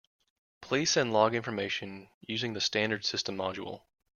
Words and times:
Please 0.61 0.89
send 0.89 1.13
log 1.13 1.35
information 1.35 2.09
using 2.21 2.53
the 2.53 2.59
standard 2.59 3.05
system 3.05 3.37
module. 3.37 3.83